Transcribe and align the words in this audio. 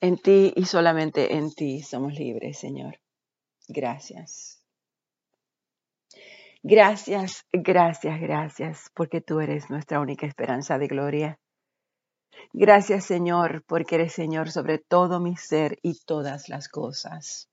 En 0.00 0.16
ti 0.16 0.52
y 0.56 0.64
solamente 0.64 1.34
en 1.34 1.52
ti 1.52 1.82
somos 1.82 2.14
libres, 2.14 2.58
Señor. 2.58 2.98
Gracias. 3.68 4.62
Gracias, 6.62 7.46
gracias, 7.52 8.20
gracias, 8.20 8.90
porque 8.94 9.20
tú 9.20 9.40
eres 9.40 9.70
nuestra 9.70 10.00
única 10.00 10.26
esperanza 10.26 10.78
de 10.78 10.86
gloria. 10.88 11.38
Gracias, 12.52 13.04
Señor, 13.04 13.62
porque 13.66 13.94
eres 13.96 14.12
Señor 14.12 14.50
sobre 14.50 14.78
todo 14.78 15.20
mi 15.20 15.36
ser 15.36 15.78
y 15.82 15.98
todas 16.04 16.48
las 16.48 16.68
cosas. 16.68 17.48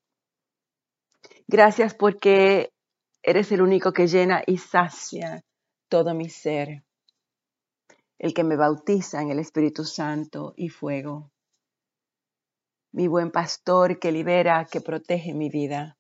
Gracias 1.48 1.94
porque 1.94 2.72
eres 3.24 3.52
el 3.52 3.62
único 3.62 3.94
que 3.94 4.08
llena 4.08 4.44
y 4.46 4.58
sacia 4.58 5.44
todo 5.90 6.14
mi 6.14 6.30
ser, 6.30 6.84
el 8.20 8.34
que 8.34 8.44
me 8.44 8.56
bautiza 8.56 9.22
en 9.22 9.32
el 9.32 9.40
Espíritu 9.40 9.86
Santo 9.86 10.54
y 10.58 10.70
fuego, 10.70 11.32
mi 12.98 13.08
buen 13.08 13.30
pastor 13.30 14.00
que 14.00 14.12
libera, 14.12 14.66
que 14.66 14.82
protege 14.82 15.36
mi 15.36 15.50
vida. 15.50 16.00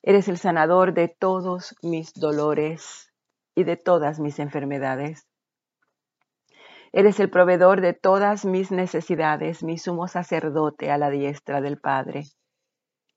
Eres 0.00 0.28
el 0.28 0.38
sanador 0.38 0.94
de 0.94 1.08
todos 1.08 1.74
mis 1.82 2.14
dolores 2.14 3.12
y 3.56 3.64
de 3.64 3.76
todas 3.76 4.20
mis 4.20 4.38
enfermedades. 4.38 5.26
Eres 6.92 7.18
el 7.18 7.28
proveedor 7.28 7.80
de 7.80 7.92
todas 7.92 8.44
mis 8.44 8.70
necesidades, 8.70 9.64
mi 9.64 9.78
sumo 9.78 10.06
sacerdote 10.06 10.92
a 10.92 10.96
la 10.96 11.10
diestra 11.10 11.60
del 11.60 11.80
Padre, 11.80 12.22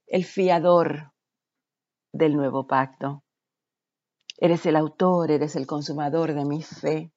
el 0.07 0.25
fiador 0.25 1.11
del 2.11 2.35
nuevo 2.35 2.65
pacto. 2.65 3.23
Eres 4.39 4.65
el 4.65 4.77
autor, 4.77 5.29
eres 5.29 5.55
el 5.55 5.67
consumador 5.67 6.33
de 6.33 6.43
mi 6.43 6.63
fe, 6.63 7.13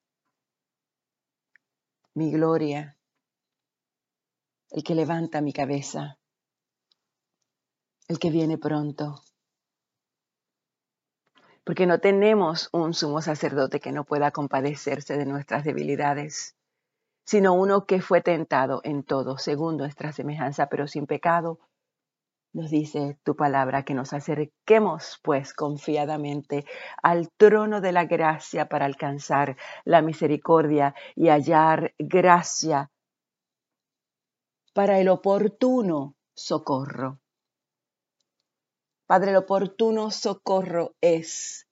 mi 2.12 2.30
gloria, 2.30 2.97
el 4.70 4.84
que 4.84 4.94
levanta 4.94 5.40
mi 5.40 5.52
cabeza, 5.52 6.18
el 8.06 8.18
que 8.18 8.30
viene 8.30 8.58
pronto. 8.58 9.22
Porque 11.64 11.86
no 11.86 12.00
tenemos 12.00 12.70
un 12.72 12.94
sumo 12.94 13.20
sacerdote 13.20 13.80
que 13.80 13.92
no 13.92 14.04
pueda 14.04 14.30
compadecerse 14.30 15.16
de 15.16 15.26
nuestras 15.26 15.64
debilidades, 15.64 16.56
sino 17.24 17.52
uno 17.54 17.84
que 17.84 18.00
fue 18.00 18.22
tentado 18.22 18.80
en 18.84 19.02
todo, 19.04 19.36
según 19.36 19.76
nuestra 19.76 20.12
semejanza, 20.12 20.68
pero 20.68 20.86
sin 20.86 21.06
pecado 21.06 21.58
nos 22.54 22.70
dice 22.70 23.18
tu 23.22 23.36
palabra 23.36 23.84
que 23.84 23.92
nos 23.92 24.14
acerquemos 24.14 25.20
pues 25.22 25.52
confiadamente 25.52 26.64
al 27.02 27.30
trono 27.36 27.82
de 27.82 27.92
la 27.92 28.06
gracia 28.06 28.68
para 28.68 28.86
alcanzar 28.86 29.56
la 29.84 30.00
misericordia 30.00 30.94
y 31.14 31.28
hallar 31.28 31.94
gracia 31.98 32.90
para 34.78 35.00
el 35.00 35.08
oportuno 35.08 36.14
socorro. 36.36 37.18
Padre, 39.06 39.32
el 39.32 39.38
oportuno 39.38 40.12
socorro 40.12 40.94
es 41.00 41.66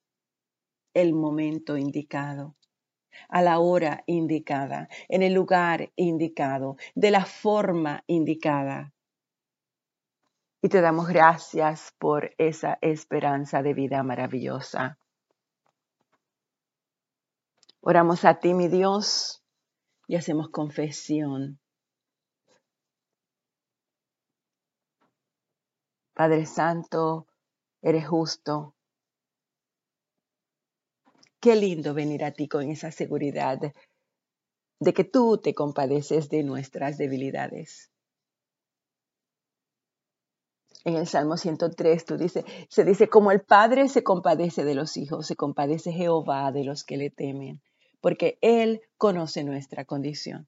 el 0.92 1.12
momento 1.12 1.76
indicado, 1.76 2.56
a 3.28 3.42
la 3.42 3.60
hora 3.60 4.02
indicada, 4.06 4.88
en 5.08 5.22
el 5.22 5.34
lugar 5.34 5.92
indicado, 5.94 6.78
de 6.96 7.12
la 7.12 7.24
forma 7.24 8.02
indicada 8.08 8.92
y 10.60 10.68
te 10.68 10.80
damos 10.80 11.06
gracias 11.06 11.94
por 12.00 12.34
esa 12.38 12.76
esperanza 12.80 13.62
de 13.62 13.72
vida 13.72 14.02
maravillosa. 14.02 14.98
Oramos 17.82 18.24
a 18.24 18.40
ti, 18.40 18.52
mi 18.52 18.66
Dios, 18.66 19.44
y 20.08 20.16
hacemos 20.16 20.48
confesión. 20.48 21.60
Padre 26.16 26.46
Santo, 26.46 27.26
eres 27.82 28.08
justo. 28.08 28.74
Qué 31.38 31.54
lindo 31.54 31.94
venir 31.94 32.24
a 32.24 32.32
ti 32.32 32.48
con 32.48 32.68
esa 32.70 32.90
seguridad 32.90 33.60
de 34.80 34.92
que 34.94 35.04
tú 35.04 35.38
te 35.38 35.54
compadeces 35.54 36.28
de 36.28 36.42
nuestras 36.42 36.96
debilidades 36.98 37.92
en 40.86 40.94
el 40.94 41.08
Salmo 41.08 41.36
103, 41.36 42.04
tú 42.04 42.16
dice, 42.16 42.44
se 42.68 42.84
dice, 42.84 43.08
como 43.08 43.32
el 43.32 43.40
Padre 43.40 43.88
se 43.88 44.04
compadece 44.04 44.64
de 44.64 44.76
los 44.76 44.96
hijos, 44.96 45.26
se 45.26 45.34
compadece 45.34 45.90
Jehová 45.90 46.52
de 46.52 46.62
los 46.62 46.84
que 46.84 46.96
le 46.96 47.10
temen, 47.10 47.60
porque 48.00 48.38
Él 48.40 48.82
conoce 48.96 49.42
nuestra 49.42 49.84
condición. 49.84 50.46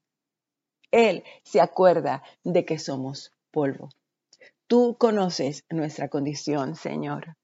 Él 0.91 1.25
se 1.43 1.59
acuerda 1.59 2.23
de 2.45 2.63
que 2.63 2.79
somos 2.79 3.33
polvo. 3.51 3.89
Tú 4.69 4.95
conoces 4.99 5.65
nuestra 5.69 6.09
condición, 6.09 6.75
Señor. 6.75 7.35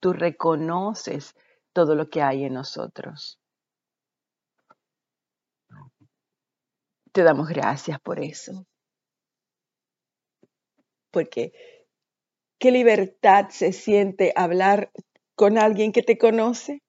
Tú 0.00 0.12
reconoces 0.12 1.34
todo 1.72 1.94
lo 1.94 2.08
que 2.08 2.22
hay 2.22 2.44
en 2.44 2.54
nosotros. 2.54 3.40
Te 7.12 7.22
damos 7.22 7.48
gracias 7.48 7.98
por 8.00 8.20
eso 8.20 8.66
porque 11.16 11.52
qué 12.60 12.70
libertad 12.70 13.48
se 13.48 13.72
siente 13.72 14.34
hablar 14.36 14.90
con 15.34 15.56
alguien 15.56 15.90
que 15.90 16.02
te 16.02 16.18
conoce, 16.18 16.82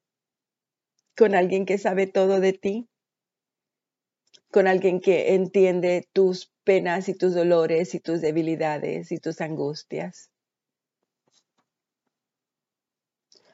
con 1.16 1.34
alguien 1.34 1.66
que 1.66 1.78
sabe 1.78 2.08
todo 2.08 2.42
de 2.42 2.52
ti, 2.52 2.90
con 4.58 4.66
alguien 4.66 5.02
que 5.02 5.36
entiende 5.36 6.10
tus 6.14 6.52
penas 6.64 7.10
y 7.10 7.14
tus 7.14 7.36
dolores 7.36 7.94
y 7.94 8.00
tus 8.00 8.22
debilidades 8.22 9.12
y 9.12 9.20
tus 9.20 9.40
angustias. 9.40 10.32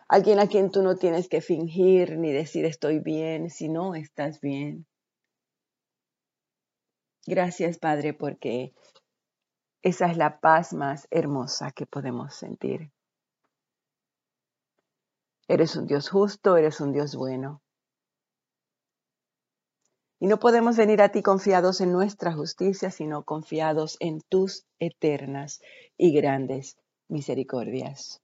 Alguien 0.07 0.39
a 0.39 0.47
quien 0.47 0.71
tú 0.71 0.81
no 0.81 0.95
tienes 0.95 1.27
que 1.27 1.41
fingir 1.41 2.17
ni 2.17 2.31
decir 2.31 2.63
estoy 2.63 2.99
bien 2.99 3.49
si 3.49 3.67
no 3.67 3.95
estás 3.95 4.39
bien. 4.39 4.85
Gracias, 7.27 7.79
Padre, 7.79 8.13
porque 8.13 8.73
esa 9.81 10.09
es 10.09 10.15
la 10.15 10.39
paz 10.39 10.71
más 10.71 11.05
hermosa 11.11 11.73
que 11.73 11.85
podemos 11.85 12.33
sentir. 12.33 12.93
Eres 15.49 15.75
un 15.75 15.85
Dios 15.85 16.09
justo, 16.09 16.55
eres 16.55 16.79
un 16.79 16.93
Dios 16.93 17.13
bueno. 17.17 17.62
Y 20.23 20.27
no 20.27 20.39
podemos 20.39 20.77
venir 20.77 21.01
a 21.01 21.11
ti 21.11 21.21
confiados 21.21 21.81
en 21.81 21.91
nuestra 21.91 22.31
justicia, 22.31 22.89
sino 22.91 23.25
confiados 23.25 23.97
en 23.99 24.21
tus 24.21 24.65
eternas 24.79 25.61
y 25.97 26.13
grandes 26.13 26.77
misericordias. 27.09 28.21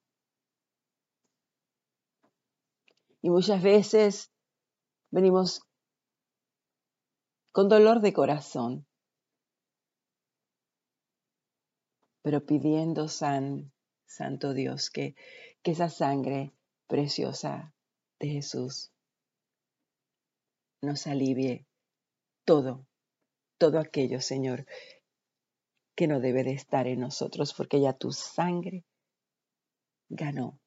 Y 3.21 3.29
muchas 3.29 3.61
veces 3.61 4.31
venimos 5.11 5.61
con 7.51 7.67
dolor 7.67 7.99
de 7.99 8.13
corazón, 8.13 8.87
pero 12.21 12.45
pidiendo, 12.45 13.09
San, 13.09 13.73
Santo 14.05 14.53
Dios, 14.53 14.89
que, 14.89 15.15
que 15.61 15.71
esa 15.71 15.89
sangre 15.89 16.53
preciosa 16.87 17.73
de 18.21 18.29
Jesús 18.29 18.89
nos 20.81 21.05
alivie 21.05 21.65
todo, 22.49 22.87
todo 23.59 23.77
aquello, 23.77 24.21
Señor, 24.21 24.65
que 25.95 26.07
no 26.07 26.19
debe 26.19 26.43
de 26.43 26.53
estar 26.53 26.87
en 26.87 26.99
nosotros, 26.99 27.53
porque 27.53 27.79
ya 27.79 27.93
tu 27.93 28.11
sangre 28.11 28.87
ganó 30.09 30.59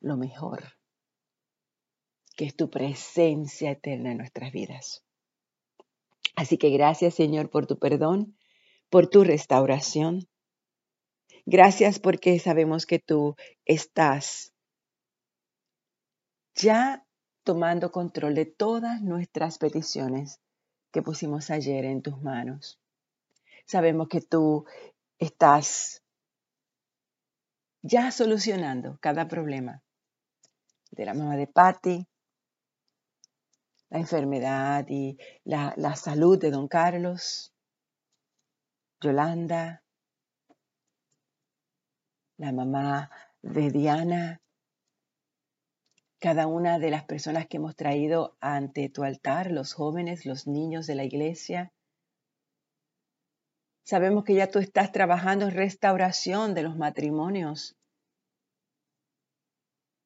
lo 0.00 0.18
mejor, 0.18 0.74
que 2.36 2.44
es 2.44 2.54
tu 2.54 2.68
presencia 2.68 3.70
eterna 3.70 4.10
en 4.10 4.18
nuestras 4.18 4.52
vidas. 4.52 5.02
Así 6.36 6.58
que 6.58 6.68
gracias, 6.68 7.14
Señor, 7.14 7.48
por 7.48 7.66
tu 7.66 7.78
perdón, 7.78 8.36
por 8.90 9.08
tu 9.08 9.24
restauración. 9.24 10.28
Gracias 11.46 12.00
porque 12.00 12.38
sabemos 12.38 12.84
que 12.84 12.98
tú 12.98 13.34
estás 13.64 14.52
ya 16.54 17.06
tomando 17.44 17.90
control 17.90 18.34
de 18.34 18.44
todas 18.44 19.00
nuestras 19.00 19.56
peticiones 19.56 20.38
que 20.90 21.02
pusimos 21.02 21.50
ayer 21.50 21.84
en 21.84 22.02
tus 22.02 22.20
manos. 22.22 22.80
Sabemos 23.64 24.08
que 24.08 24.20
tú 24.20 24.66
estás 25.18 26.02
ya 27.82 28.10
solucionando 28.10 28.98
cada 29.00 29.28
problema 29.28 29.82
de 30.90 31.04
la 31.04 31.14
mamá 31.14 31.36
de 31.36 31.46
Patty, 31.46 32.06
la 33.90 33.98
enfermedad 33.98 34.86
y 34.88 35.18
la, 35.44 35.72
la 35.76 35.96
salud 35.96 36.38
de 36.38 36.50
don 36.50 36.68
Carlos, 36.68 37.52
Yolanda, 39.00 39.82
la 42.36 42.52
mamá 42.52 43.10
de 43.42 43.70
Diana, 43.70 44.40
cada 46.20 46.46
una 46.46 46.78
de 46.78 46.90
las 46.90 47.04
personas 47.04 47.46
que 47.46 47.56
hemos 47.56 47.74
traído 47.74 48.36
ante 48.40 48.90
tu 48.90 49.02
altar, 49.04 49.50
los 49.50 49.72
jóvenes, 49.72 50.26
los 50.26 50.46
niños 50.46 50.86
de 50.86 50.94
la 50.94 51.04
iglesia. 51.04 51.72
Sabemos 53.84 54.24
que 54.24 54.34
ya 54.34 54.50
tú 54.50 54.58
estás 54.58 54.92
trabajando 54.92 55.46
en 55.46 55.52
restauración 55.52 56.54
de 56.54 56.62
los 56.62 56.76
matrimonios 56.76 57.74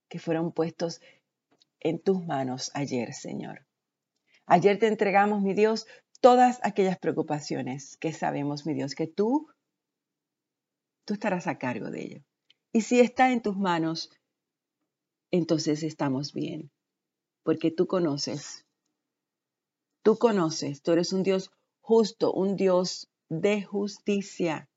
que 0.08 0.20
fueron 0.20 0.52
puestos 0.52 1.00
en 1.80 2.00
tus 2.00 2.24
manos 2.24 2.70
ayer, 2.74 3.12
Señor. 3.12 3.66
Ayer 4.46 4.78
te 4.78 4.86
entregamos, 4.86 5.42
mi 5.42 5.52
Dios, 5.52 5.86
todas 6.20 6.60
aquellas 6.62 6.98
preocupaciones 6.98 7.96
que 7.96 8.12
sabemos, 8.12 8.66
mi 8.66 8.74
Dios, 8.74 8.94
que 8.94 9.08
tú, 9.08 9.48
tú 11.04 11.14
estarás 11.14 11.48
a 11.48 11.58
cargo 11.58 11.90
de 11.90 12.02
ello. 12.02 12.24
Y 12.72 12.82
si 12.82 13.00
está 13.00 13.32
en 13.32 13.42
tus 13.42 13.56
manos, 13.56 14.10
entonces 15.36 15.82
estamos 15.82 16.32
bien, 16.32 16.70
porque 17.42 17.70
tú 17.70 17.86
conoces, 17.86 18.64
tú 20.02 20.16
conoces, 20.16 20.82
tú 20.82 20.92
eres 20.92 21.12
un 21.12 21.22
Dios 21.24 21.50
justo, 21.80 22.32
un 22.32 22.56
Dios 22.56 23.10
de 23.28 23.62
justicia, 23.62 24.68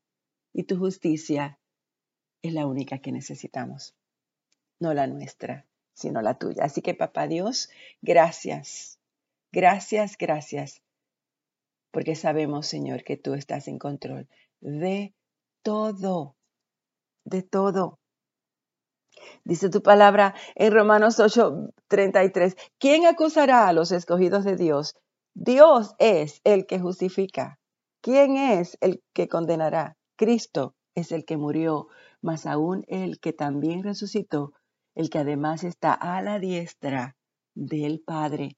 y 0.54 0.63
tu 0.63 0.77
justicia 0.77 1.59
es 2.42 2.54
la 2.54 2.65
única 2.65 2.98
que 2.98 3.12
necesitamos, 3.12 3.95
no 4.80 4.95
la 4.95 5.06
nuestra, 5.06 5.68
sino 5.94 6.21
la 6.21 6.39
tuya. 6.39 6.63
Así 6.63 6.81
que, 6.81 6.95
papá 6.95 7.27
Dios, 7.27 7.69
gracias, 8.01 9.00
gracias, 9.51 10.18
gracias 10.18 10.81
porque 11.92 12.15
sabemos, 12.15 12.68
Señor, 12.68 13.03
que 13.03 13.18
tú 13.18 13.33
estás 13.33 13.68
en 13.68 13.77
control 13.77 14.27
de 14.60 15.13
todo, 15.63 16.36
de 17.25 17.44
todo. 17.44 18.00
Dice 19.43 19.69
tu 19.69 19.81
palabra 19.81 20.35
en 20.55 20.73
Romanos 20.73 21.19
8:33, 21.19 22.55
¿quién 22.77 23.05
acusará 23.05 23.67
a 23.67 23.73
los 23.73 23.91
escogidos 23.91 24.43
de 24.43 24.55
Dios? 24.55 24.95
Dios 25.33 25.95
es 25.99 26.41
el 26.43 26.65
que 26.65 26.79
justifica. 26.79 27.59
¿Quién 28.01 28.37
es 28.37 28.77
el 28.81 29.03
que 29.13 29.27
condenará? 29.27 29.97
Cristo 30.15 30.75
es 30.95 31.11
el 31.11 31.25
que 31.25 31.37
murió, 31.37 31.87
mas 32.21 32.45
aún 32.45 32.83
el 32.87 33.19
que 33.19 33.33
también 33.33 33.83
resucitó, 33.83 34.53
el 34.95 35.09
que 35.09 35.19
además 35.19 35.63
está 35.63 35.93
a 35.93 36.21
la 36.21 36.39
diestra 36.39 37.15
del 37.53 38.01
Padre, 38.01 38.57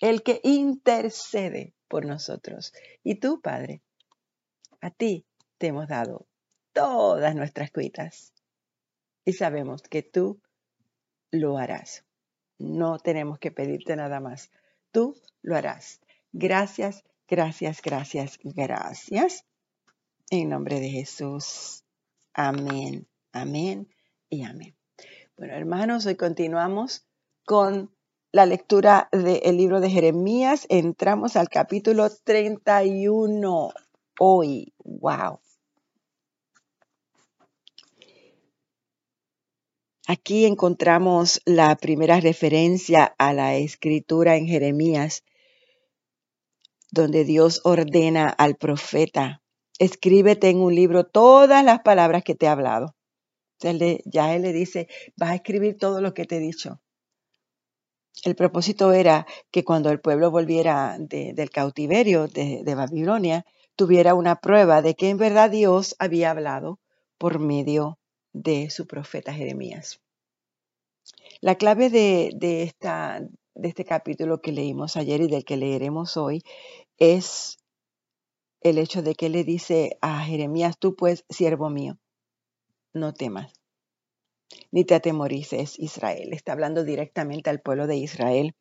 el 0.00 0.22
que 0.22 0.40
intercede 0.44 1.74
por 1.88 2.04
nosotros. 2.04 2.72
Y 3.02 3.16
tú, 3.20 3.40
Padre, 3.40 3.82
a 4.80 4.90
ti 4.90 5.24
te 5.58 5.68
hemos 5.68 5.88
dado 5.88 6.26
todas 6.72 7.34
nuestras 7.34 7.70
cuitas 7.70 8.33
y 9.24 9.32
sabemos 9.32 9.82
que 9.82 10.02
tú 10.02 10.40
lo 11.30 11.58
harás. 11.58 12.04
No 12.58 12.98
tenemos 12.98 13.38
que 13.38 13.50
pedirte 13.50 13.96
nada 13.96 14.20
más. 14.20 14.50
Tú 14.92 15.16
lo 15.42 15.56
harás. 15.56 16.00
Gracias, 16.32 17.04
gracias, 17.28 17.82
gracias, 17.82 18.38
gracias. 18.42 19.44
En 20.30 20.48
nombre 20.48 20.80
de 20.80 20.90
Jesús. 20.90 21.84
Amén, 22.32 23.06
amén 23.32 23.88
y 24.28 24.44
amén. 24.44 24.76
Bueno, 25.36 25.54
hermanos, 25.54 26.06
hoy 26.06 26.16
continuamos 26.16 27.06
con 27.44 27.90
la 28.32 28.46
lectura 28.46 29.08
del 29.12 29.56
libro 29.56 29.80
de 29.80 29.90
Jeremías. 29.90 30.66
Entramos 30.68 31.36
al 31.36 31.48
capítulo 31.48 32.08
31 32.10 33.72
hoy. 34.18 34.74
¡Wow! 34.78 35.40
Aquí 40.06 40.44
encontramos 40.44 41.40
la 41.46 41.74
primera 41.76 42.20
referencia 42.20 43.14
a 43.16 43.32
la 43.32 43.56
escritura 43.56 44.36
en 44.36 44.46
Jeremías, 44.46 45.24
donde 46.90 47.24
Dios 47.24 47.62
ordena 47.64 48.28
al 48.28 48.56
profeta, 48.56 49.42
escríbete 49.78 50.50
en 50.50 50.58
un 50.58 50.74
libro 50.74 51.04
todas 51.04 51.64
las 51.64 51.80
palabras 51.80 52.22
que 52.22 52.34
te 52.34 52.44
he 52.44 52.48
hablado. 52.50 52.94
ya 53.60 54.34
él 54.34 54.42
le 54.42 54.52
dice, 54.52 54.88
vas 55.16 55.30
a 55.30 55.34
escribir 55.36 55.78
todo 55.78 56.02
lo 56.02 56.12
que 56.12 56.26
te 56.26 56.36
he 56.36 56.40
dicho. 56.40 56.82
El 58.24 58.36
propósito 58.36 58.92
era 58.92 59.26
que 59.50 59.64
cuando 59.64 59.88
el 59.90 60.00
pueblo 60.00 60.30
volviera 60.30 60.98
del 60.98 61.50
cautiverio 61.50 62.28
de, 62.28 62.60
de 62.62 62.74
Babilonia, 62.74 63.46
tuviera 63.74 64.12
una 64.12 64.36
prueba 64.36 64.82
de 64.82 64.94
que 64.96 65.08
en 65.08 65.16
verdad 65.16 65.50
Dios 65.50 65.96
había 65.98 66.30
hablado 66.30 66.78
por 67.16 67.38
medio 67.38 67.98
de 68.34 68.68
su 68.68 68.86
profeta 68.86 69.32
Jeremías. 69.32 70.02
La 71.40 71.54
clave 71.54 71.88
de, 71.88 72.32
de, 72.36 72.62
esta, 72.64 73.26
de 73.54 73.68
este 73.68 73.86
capítulo 73.86 74.42
que 74.42 74.52
leímos 74.52 74.98
ayer 74.98 75.22
y 75.22 75.28
del 75.28 75.46
que 75.46 75.56
leeremos 75.56 76.18
hoy 76.18 76.42
es 76.98 77.56
el 78.60 78.76
hecho 78.76 79.00
de 79.00 79.14
que 79.14 79.30
le 79.30 79.44
dice 79.44 79.96
a 80.02 80.20
Jeremías, 80.20 80.78
tú 80.78 80.94
pues, 80.94 81.24
siervo 81.30 81.70
mío, 81.70 81.98
no 82.92 83.14
temas 83.14 83.54
ni 84.70 84.84
te 84.84 84.94
atemorices, 84.94 85.78
Israel. 85.78 86.32
Está 86.32 86.52
hablando 86.52 86.84
directamente 86.84 87.50
al 87.50 87.60
pueblo 87.60 87.86
de 87.86 87.96
Israel, 87.96 88.54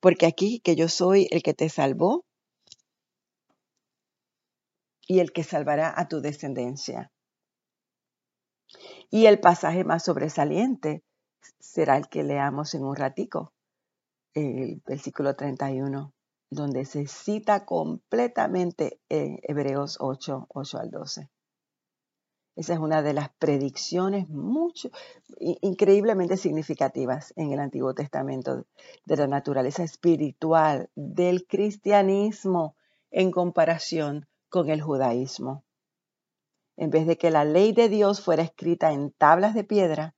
porque 0.00 0.26
aquí 0.26 0.60
que 0.60 0.76
yo 0.76 0.88
soy 0.88 1.28
el 1.30 1.42
que 1.42 1.54
te 1.54 1.68
salvó 1.68 2.24
y 5.06 5.20
el 5.20 5.32
que 5.32 5.44
salvará 5.44 5.94
a 5.96 6.08
tu 6.08 6.20
descendencia. 6.20 7.12
Y 9.10 9.26
el 9.26 9.40
pasaje 9.40 9.84
más 9.84 10.04
sobresaliente 10.04 11.02
será 11.58 11.96
el 11.96 12.08
que 12.08 12.22
leamos 12.22 12.74
en 12.74 12.84
un 12.84 12.96
ratico, 12.96 13.52
el 14.34 14.82
versículo 14.86 15.34
31, 15.36 16.12
donde 16.50 16.84
se 16.84 17.06
cita 17.06 17.64
completamente 17.64 19.00
en 19.08 19.38
Hebreos 19.42 19.96
8, 20.00 20.46
8 20.48 20.78
al 20.78 20.90
12. 20.90 21.30
Esa 22.56 22.72
es 22.72 22.78
una 22.78 23.02
de 23.02 23.12
las 23.12 23.28
predicciones 23.38 24.30
mucho, 24.30 24.88
increíblemente 25.38 26.38
significativas 26.38 27.34
en 27.36 27.52
el 27.52 27.60
Antiguo 27.60 27.94
Testamento 27.94 28.64
de 29.04 29.16
la 29.16 29.26
naturaleza 29.26 29.84
espiritual 29.84 30.88
del 30.94 31.46
cristianismo 31.46 32.74
en 33.10 33.30
comparación 33.30 34.26
con 34.48 34.70
el 34.70 34.80
judaísmo. 34.80 35.65
En 36.76 36.90
vez 36.90 37.06
de 37.06 37.16
que 37.16 37.30
la 37.30 37.44
ley 37.44 37.72
de 37.72 37.88
Dios 37.88 38.20
fuera 38.20 38.42
escrita 38.42 38.92
en 38.92 39.10
tablas 39.10 39.54
de 39.54 39.64
piedra, 39.64 40.14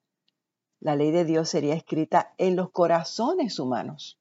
la 0.81 0.97
ley 0.97 1.11
de 1.11 1.25
Dios 1.25 1.49
sería 1.49 1.75
escrita 1.75 2.35
en 2.39 2.57
los 2.57 2.71
corazones 2.71 3.59
humanos. 3.59 4.21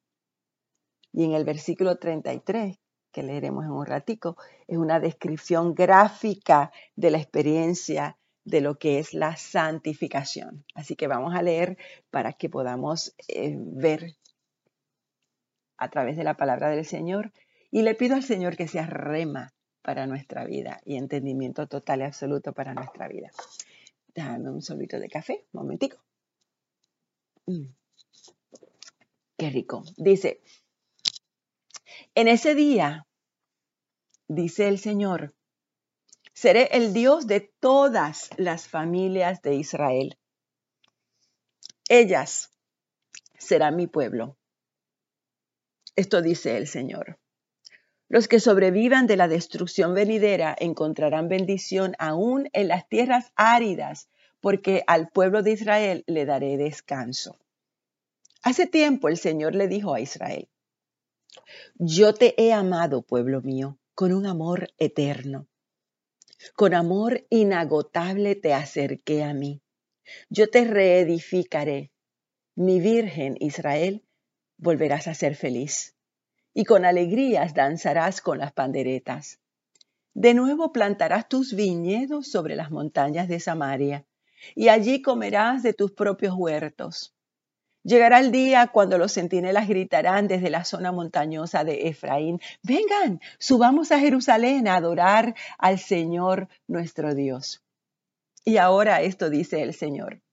Y 1.12 1.24
en 1.24 1.34
el 1.34 1.46
versículo 1.46 1.98
33, 1.98 2.80
que 3.12 3.24
leeremos 3.24 3.66
en 3.66 3.72
un 3.72 3.86
ratico, 3.86 4.38
es 4.68 4.78
una 4.78 5.00
descripción 5.00 5.74
gráfica 5.74 6.72
de 6.96 7.12
la 7.12 7.18
experiencia 7.18 8.18
de 8.44 8.62
lo 8.62 8.78
que 8.78 9.00
es 9.00 9.14
la 9.14 9.36
santificación. 9.36 10.64
Así 10.76 10.96
que 10.96 11.08
vamos 11.08 11.36
a 11.36 11.42
leer 11.42 11.78
para 12.12 12.34
que 12.34 12.50
podamos 12.50 13.16
eh, 13.28 13.56
ver 13.58 14.16
a 15.78 15.90
través 15.90 16.18
de 16.18 16.24
la 16.24 16.38
palabra 16.38 16.70
del 16.70 16.86
Señor. 16.86 17.34
Y 17.72 17.82
le 17.82 17.96
pido 17.96 18.16
al 18.16 18.24
Señor 18.24 18.56
que 18.56 18.68
sea 18.68 18.86
rema 18.86 19.54
para 19.88 20.06
nuestra 20.06 20.44
vida 20.44 20.82
y 20.84 20.98
entendimiento 20.98 21.66
total 21.66 22.02
y 22.02 22.04
absoluto 22.04 22.52
para 22.52 22.74
nuestra 22.74 23.08
vida. 23.08 23.32
Dame 24.14 24.50
un 24.50 24.62
sorbito 24.62 25.00
de 25.00 25.08
café, 25.08 25.46
momentico. 25.54 25.96
Mm. 27.46 27.68
Qué 29.38 29.50
rico. 29.50 29.86
Dice, 29.96 30.42
en 32.16 32.28
ese 32.28 32.54
día 32.54 33.08
dice 34.28 34.68
el 34.68 34.78
Señor, 34.78 35.34
seré 36.34 36.68
el 36.74 36.92
Dios 36.92 37.26
de 37.26 37.50
todas 37.62 38.30
las 38.36 38.68
familias 38.68 39.42
de 39.42 39.56
Israel. 39.56 40.18
Ellas 41.88 42.52
serán 43.40 43.78
mi 43.78 43.88
pueblo. 43.88 44.36
Esto 45.96 46.22
dice 46.22 46.58
el 46.58 46.68
Señor. 46.68 47.18
Los 48.10 48.28
que 48.28 48.40
sobrevivan 48.40 49.06
de 49.06 49.18
la 49.18 49.28
destrucción 49.28 49.94
venidera 49.94 50.56
encontrarán 50.58 51.28
bendición 51.28 51.94
aún 52.00 52.50
en 52.54 52.70
las 52.70 52.88
tierras 52.88 53.32
áridas, 53.36 54.10
porque 54.40 54.84
al 54.88 55.10
pueblo 55.10 55.44
de 55.44 55.52
Israel 55.52 56.04
le 56.08 56.26
daré 56.26 56.58
descanso. 56.58 57.38
Hace 58.44 58.66
tiempo 58.66 59.10
el 59.10 59.18
Señor 59.18 59.56
le 59.56 59.68
dijo 59.68 59.94
a 59.94 60.00
Israel, 60.00 60.48
yo 61.76 62.14
te 62.14 62.34
he 62.42 62.54
amado, 62.54 63.02
pueblo 63.02 63.42
mío, 63.42 63.78
con 63.94 64.14
un 64.14 64.26
amor 64.26 64.70
eterno. 64.78 65.48
Con 66.56 66.74
amor 66.74 67.26
inagotable 67.30 68.36
te 68.36 68.54
acerqué 68.54 69.24
a 69.24 69.34
mí. 69.34 69.62
Yo 70.30 70.50
te 70.50 70.66
reedificaré. 70.66 71.92
Mi 72.56 72.80
Virgen 72.80 73.36
Israel, 73.40 74.04
volverás 74.58 75.08
a 75.08 75.14
ser 75.14 75.36
feliz. 75.36 75.97
Y 76.60 76.66
con 76.66 76.86
alegrías 76.86 77.54
danzarás 77.54 78.20
con 78.20 78.40
las 78.40 78.52
panderetas. 78.52 79.40
De 80.16 80.34
nuevo 80.34 80.74
plantarás 80.74 81.30
tus 81.30 81.54
viñedos 81.54 82.32
sobre 82.32 82.56
las 82.56 82.72
montañas 82.72 83.28
de 83.28 83.40
Samaria, 83.40 84.08
y 84.56 84.70
allí 84.70 85.04
comerás 85.04 85.62
de 85.62 85.74
tus 85.74 85.92
propios 85.92 86.34
huertos. 86.36 87.14
Llegará 87.84 88.18
el 88.18 88.32
día 88.32 88.66
cuando 88.74 88.98
los 88.98 89.14
centinelas 89.14 89.68
gritarán 89.68 90.28
desde 90.28 90.50
la 90.50 90.66
zona 90.66 90.92
montañosa 90.92 91.64
de 91.64 91.90
Efraín, 91.90 92.42
vengan, 92.64 93.22
subamos 93.38 93.92
a 93.92 94.00
Jerusalén 94.00 94.68
a 94.68 94.78
adorar 94.78 95.36
al 95.60 95.78
Señor 95.78 96.48
nuestro 96.66 97.14
Dios. 97.14 97.64
Y 98.44 98.58
ahora 98.58 99.04
esto 99.04 99.30
dice 99.30 99.62
el 99.62 99.76
Señor. 99.76 100.24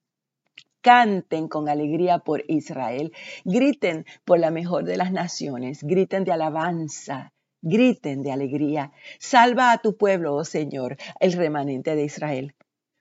Canten 0.84 1.48
con 1.48 1.70
alegría 1.70 2.18
por 2.18 2.44
Israel, 2.46 3.10
griten 3.46 4.04
por 4.26 4.38
la 4.38 4.50
mejor 4.50 4.84
de 4.84 4.98
las 4.98 5.12
naciones, 5.12 5.82
griten 5.82 6.24
de 6.24 6.32
alabanza, 6.32 7.32
griten 7.62 8.22
de 8.22 8.30
alegría. 8.32 8.92
Salva 9.18 9.72
a 9.72 9.78
tu 9.78 9.96
pueblo, 9.96 10.34
oh 10.34 10.44
Señor, 10.44 10.98
el 11.20 11.32
remanente 11.32 11.96
de 11.96 12.04
Israel 12.04 12.54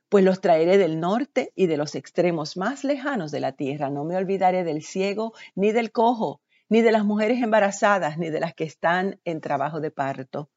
pues 0.07 0.23
los 0.23 0.41
traeré 0.41 0.77
del 0.77 0.99
norte 0.99 1.51
y 1.55 1.65
de 1.65 1.75
los 1.75 1.95
extremos 1.95 2.55
más 2.55 2.83
lejanos 2.83 3.31
de 3.31 3.39
la 3.39 3.53
tierra. 3.53 3.89
No 3.89 4.03
me 4.03 4.15
olvidaré 4.15 4.63
del 4.63 4.83
ciego, 4.83 5.33
ni 5.55 5.71
del 5.71 5.91
cojo, 5.91 6.39
ni 6.69 6.81
de 6.81 6.91
las 6.91 7.03
mujeres 7.03 7.41
embarazadas, 7.41 8.19
ni 8.19 8.29
de 8.29 8.39
las 8.39 8.53
que 8.53 8.63
están 8.63 9.19
en 9.25 9.41
trabajo 9.41 9.79
de 9.79 9.89
parto. 9.89 10.51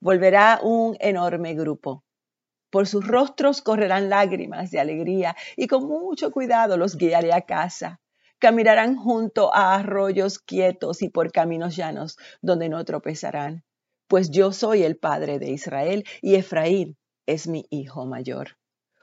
Volverá 0.00 0.58
un 0.64 0.96
enorme 0.98 1.54
grupo. 1.54 2.02
Por 2.70 2.86
sus 2.86 3.06
rostros 3.06 3.62
correrán 3.62 4.08
lágrimas 4.08 4.70
de 4.70 4.80
alegría 4.80 5.36
y 5.56 5.66
con 5.66 5.86
mucho 5.86 6.30
cuidado 6.30 6.76
los 6.76 6.96
guiaré 6.96 7.32
a 7.32 7.42
casa. 7.42 8.00
Caminarán 8.38 8.96
junto 8.96 9.54
a 9.54 9.74
arroyos 9.74 10.38
quietos 10.38 11.02
y 11.02 11.08
por 11.08 11.32
caminos 11.32 11.76
llanos 11.76 12.18
donde 12.40 12.68
no 12.68 12.84
tropezarán. 12.84 13.64
Pues 14.06 14.30
yo 14.30 14.52
soy 14.52 14.84
el 14.84 14.96
padre 14.96 15.38
de 15.38 15.50
Israel 15.50 16.04
y 16.22 16.36
Efraín 16.36 16.96
es 17.26 17.46
mi 17.46 17.66
hijo 17.70 18.06
mayor. 18.06 18.56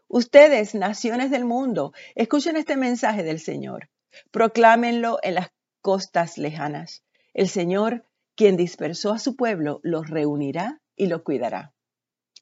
Ustedes, 0.08 0.74
naciones 0.74 1.32
del 1.32 1.46
mundo, 1.46 1.94
escuchen 2.16 2.58
este 2.58 2.78
mensaje 2.78 3.24
del 3.24 3.40
Señor. 3.40 3.90
Proclámenlo 4.32 5.20
en 5.22 5.36
las 5.36 5.50
costas 5.82 6.38
lejanas. 6.38 7.04
El 7.34 7.50
Señor, 7.50 8.06
quien 8.36 8.58
dispersó 8.58 9.12
a 9.12 9.20
su 9.20 9.36
pueblo, 9.36 9.80
los 9.84 10.10
reunirá 10.10 10.82
y 10.96 11.08
lo 11.08 11.24
cuidará. 11.24 11.75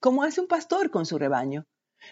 Como 0.03 0.23
hace 0.23 0.41
un 0.41 0.47
pastor 0.47 0.91
con 0.91 1.05
su 1.05 1.17
rebaño. 1.17 1.65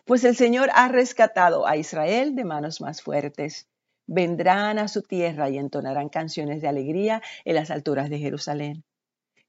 Pues 0.06 0.24
el 0.24 0.38
Señor 0.38 0.70
ha 0.76 0.88
rescatado 0.88 1.68
a 1.68 1.76
Israel 1.76 2.36
de 2.36 2.46
manos 2.46 2.80
más 2.80 3.02
fuertes. 3.02 3.68
Vendrán 4.08 4.80
a 4.80 4.88
su 4.88 5.02
tierra 5.02 5.50
y 5.50 5.58
entonarán 5.58 6.08
canciones 6.08 6.62
de 6.62 6.70
alegría 6.70 7.22
en 7.44 7.56
las 7.56 7.70
alturas 7.70 8.10
de 8.10 8.18
Jerusalén. 8.18 8.86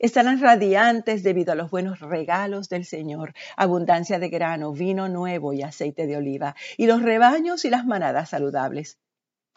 Estarán 0.00 0.40
radiantes 0.40 1.22
debido 1.22 1.52
a 1.52 1.54
los 1.54 1.70
buenos 1.70 2.00
regalos 2.00 2.68
del 2.68 2.84
Señor, 2.84 3.32
abundancia 3.56 4.18
de 4.18 4.28
grano, 4.28 4.72
vino 4.72 5.08
nuevo 5.08 5.52
y 5.52 5.62
aceite 5.62 6.08
de 6.08 6.16
oliva, 6.16 6.56
y 6.76 6.86
los 6.86 7.00
rebaños 7.00 7.64
y 7.64 7.70
las 7.70 7.86
manadas 7.86 8.30
saludables. 8.30 8.98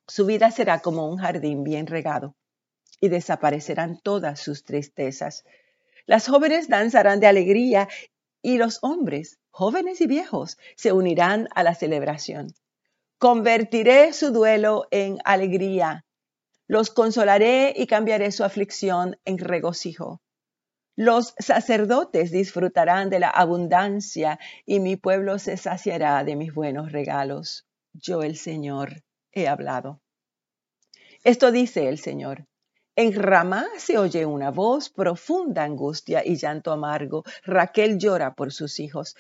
Su 0.05 0.27
vida 0.27 0.51
será 0.51 0.81
como 0.81 1.09
un 1.09 1.17
jardín 1.17 1.63
bien 1.63 1.87
regado, 1.87 2.35
y 3.01 3.09
desaparecerán 3.09 3.97
todas 3.97 4.39
sus 4.39 4.63
tristezas. 4.63 5.43
Las 6.05 6.27
jóvenes 6.27 6.69
danzarán 6.69 7.19
de 7.19 7.25
alegría, 7.25 7.87
y 8.45 8.59
los 8.59 8.77
hombres, 8.83 9.39
jóvenes 9.49 10.01
y 10.01 10.05
viejos, 10.05 10.59
se 10.75 10.91
unirán 10.91 11.49
a 11.55 11.63
la 11.63 11.73
celebración. 11.73 12.53
Convertiré 13.17 14.13
su 14.13 14.31
duelo 14.31 14.85
en 14.91 15.17
alegría, 15.25 16.05
los 16.67 16.91
consolaré 16.91 17.73
y 17.75 17.87
cambiaré 17.87 18.31
su 18.31 18.43
aflicción 18.43 19.17
en 19.25 19.39
regocijo. 19.39 20.21
Los 20.95 21.33
sacerdotes 21.39 22.29
disfrutarán 22.29 23.09
de 23.09 23.17
la 23.17 23.31
abundancia 23.31 24.37
y 24.63 24.79
mi 24.79 24.95
pueblo 24.95 25.39
se 25.39 25.57
saciará 25.57 26.23
de 26.23 26.35
mis 26.35 26.53
buenos 26.53 26.91
regalos. 26.91 27.65
Yo 27.93 28.21
el 28.21 28.37
Señor 28.37 29.01
he 29.31 29.47
hablado. 29.47 30.01
Esto 31.23 31.51
dice 31.51 31.89
el 31.89 31.97
Señor. 31.97 32.45
En 32.97 33.13
Ramá 33.13 33.67
se 33.77 33.97
oye 33.97 34.25
una 34.25 34.51
voz, 34.51 34.89
profunda 34.89 35.63
angustia 35.63 36.25
y 36.25 36.37
llanto 36.37 36.71
amargo. 36.71 37.25
Raquel 37.43 37.97
llora 37.97 38.35
por 38.35 38.53
sus 38.53 38.79
hijos. 38.79 39.17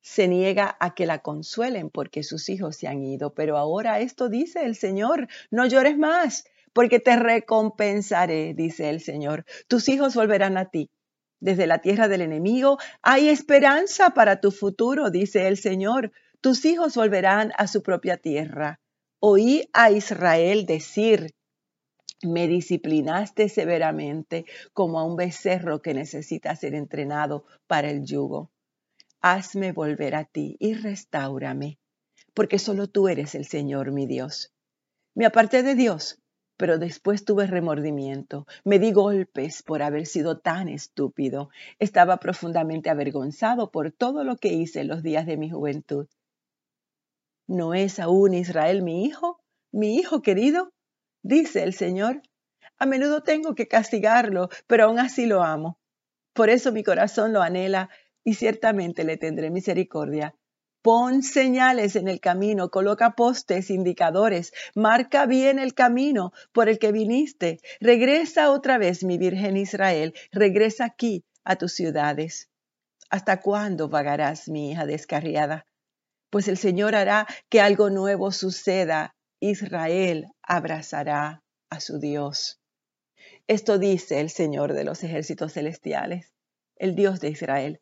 Se 0.00 0.26
niega 0.26 0.74
a 0.80 0.94
que 0.94 1.04
la 1.04 1.18
consuelen 1.18 1.90
porque 1.90 2.22
sus 2.22 2.48
hijos 2.48 2.76
se 2.76 2.88
han 2.88 3.02
ido. 3.02 3.34
Pero 3.34 3.58
ahora 3.58 4.00
esto 4.00 4.30
dice 4.30 4.64
el 4.64 4.74
Señor, 4.74 5.28
no 5.50 5.66
llores 5.66 5.98
más 5.98 6.44
porque 6.72 6.98
te 6.98 7.16
recompensaré, 7.16 8.54
dice 8.54 8.88
el 8.88 9.00
Señor. 9.00 9.44
Tus 9.68 9.88
hijos 9.90 10.14
volverán 10.14 10.56
a 10.56 10.70
ti. 10.70 10.90
Desde 11.40 11.66
la 11.66 11.80
tierra 11.80 12.08
del 12.08 12.22
enemigo 12.22 12.78
hay 13.02 13.28
esperanza 13.28 14.10
para 14.10 14.40
tu 14.40 14.50
futuro, 14.50 15.10
dice 15.10 15.46
el 15.46 15.58
Señor. 15.58 16.10
Tus 16.40 16.64
hijos 16.64 16.94
volverán 16.94 17.52
a 17.58 17.66
su 17.66 17.82
propia 17.82 18.16
tierra. 18.16 18.80
Oí 19.20 19.68
a 19.74 19.90
Israel 19.90 20.64
decir, 20.64 21.34
me 22.26 22.48
disciplinaste 22.48 23.48
severamente 23.48 24.44
como 24.72 24.98
a 24.98 25.04
un 25.04 25.16
becerro 25.16 25.82
que 25.82 25.94
necesita 25.94 26.54
ser 26.56 26.74
entrenado 26.74 27.44
para 27.66 27.90
el 27.90 28.04
yugo. 28.04 28.50
Hazme 29.20 29.72
volver 29.72 30.14
a 30.14 30.24
ti 30.24 30.56
y 30.58 30.74
restaurame, 30.74 31.78
porque 32.34 32.58
solo 32.58 32.88
tú 32.88 33.08
eres 33.08 33.34
el 33.34 33.46
Señor 33.46 33.92
mi 33.92 34.06
Dios. 34.06 34.52
Me 35.14 35.26
aparté 35.26 35.62
de 35.62 35.74
Dios 35.74 36.18
pero 36.56 36.78
después 36.78 37.24
tuve 37.24 37.46
remordimiento. 37.46 38.46
Me 38.64 38.78
di 38.78 38.92
golpes 38.92 39.62
por 39.62 39.82
haber 39.82 40.06
sido 40.06 40.38
tan 40.38 40.68
estúpido. 40.68 41.50
Estaba 41.78 42.18
profundamente 42.18 42.90
avergonzado 42.90 43.70
por 43.70 43.90
todo 43.90 44.24
lo 44.24 44.36
que 44.36 44.52
hice 44.52 44.80
en 44.80 44.88
los 44.88 45.02
días 45.02 45.26
de 45.26 45.36
mi 45.36 45.50
juventud. 45.50 46.06
¿No 47.46 47.74
es 47.74 47.98
aún 47.98 48.34
Israel 48.34 48.82
mi 48.82 49.04
hijo? 49.04 49.40
¿Mi 49.72 49.96
hijo 49.96 50.22
querido? 50.22 50.73
Dice 51.24 51.64
el 51.64 51.74
Señor. 51.74 52.22
A 52.78 52.86
menudo 52.86 53.24
tengo 53.24 53.56
que 53.56 53.66
castigarlo, 53.66 54.48
pero 54.68 54.84
aún 54.84 55.00
así 55.00 55.26
lo 55.26 55.42
amo. 55.42 55.80
Por 56.32 56.50
eso 56.50 56.70
mi 56.70 56.84
corazón 56.84 57.32
lo 57.32 57.42
anhela 57.42 57.90
y 58.22 58.34
ciertamente 58.34 59.02
le 59.02 59.16
tendré 59.16 59.50
misericordia 59.50 60.36
Pon 60.84 61.22
señales 61.22 61.96
en 61.96 62.08
el 62.08 62.20
camino, 62.20 62.68
coloca 62.68 63.12
postes, 63.12 63.70
indicadores, 63.70 64.52
marca 64.74 65.24
bien 65.24 65.58
el 65.58 65.72
camino 65.72 66.34
por 66.52 66.68
el 66.68 66.78
que 66.78 66.92
viniste. 66.92 67.58
Regresa 67.80 68.50
otra 68.50 68.76
vez, 68.76 69.02
mi 69.02 69.16
Virgen 69.16 69.56
Israel, 69.56 70.12
regresa 70.30 70.84
aquí 70.84 71.24
a 71.42 71.56
tus 71.56 71.72
ciudades. 71.72 72.50
¿Hasta 73.08 73.40
cuándo 73.40 73.88
vagarás, 73.88 74.50
mi 74.50 74.72
hija 74.72 74.84
descarriada? 74.84 75.64
Pues 76.28 76.48
el 76.48 76.58
Señor 76.58 76.94
hará 76.94 77.26
que 77.48 77.62
algo 77.62 77.88
nuevo 77.88 78.30
suceda. 78.30 79.16
Israel 79.40 80.28
abrazará 80.42 81.42
a 81.70 81.80
su 81.80 81.98
Dios. 81.98 82.60
Esto 83.46 83.78
dice 83.78 84.20
el 84.20 84.30
Señor 84.30 84.72
de 84.72 84.84
los 84.84 85.02
ejércitos 85.04 85.52
celestiales, 85.52 86.32
el 86.76 86.94
Dios 86.94 87.20
de 87.20 87.28
Israel. 87.30 87.80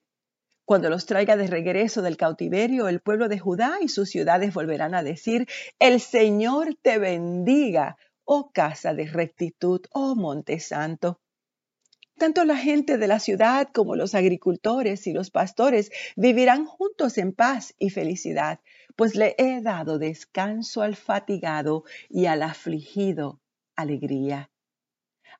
Cuando 0.64 0.90
los 0.90 1.06
traiga 1.06 1.37
de 1.37 1.47
regreso 1.47 2.02
del 2.02 2.16
cautiverio, 2.16 2.88
el 2.88 3.00
pueblo 3.00 3.28
de 3.28 3.38
Judá 3.38 3.78
y 3.80 3.88
sus 3.88 4.11
ciudades 4.11 4.54
volverán 4.54 4.94
a 4.94 5.02
decir, 5.02 5.47
el 5.78 6.00
Señor 6.00 6.76
te 6.80 6.99
bendiga, 6.99 7.97
oh 8.25 8.50
casa 8.52 8.94
de 8.94 9.06
rectitud, 9.06 9.82
oh 9.90 10.14
monte 10.14 10.61
santo. 10.61 11.21
Tanto 12.16 12.44
la 12.44 12.56
gente 12.56 12.99
de 12.99 13.09
la 13.09 13.18
ciudad 13.18 13.68
como 13.73 13.97
los 13.97 14.14
agricultores 14.14 15.06
y 15.06 15.12
los 15.12 15.30
pastores 15.30 15.90
vivirán 16.14 16.64
juntos 16.64 17.18
en 17.18 17.32
paz 17.32 17.75
y 17.78 17.90
felicidad, 17.90 18.61
pues 18.96 19.14
le 19.14 19.34
he 19.38 19.61
dado 19.61 19.99
descanso 19.99 20.82
al 20.82 20.96
fatigado 20.96 21.84
y 22.08 22.26
al 22.26 22.42
afligido 22.42 23.40
alegría. 23.76 24.50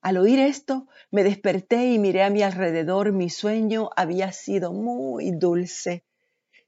Al 0.01 0.17
oír 0.17 0.41
esto, 0.41 0.89
me 1.11 1.23
desperté 1.23 1.93
y 1.93 1.99
miré 1.99 2.25
a 2.25 2.31
mi 2.31 2.43
alrededor. 2.43 3.13
Mi 3.13 3.31
sueño 3.31 3.91
había 3.95 4.33
sido 4.33 4.73
muy 4.73 5.31
dulce. 5.31 6.05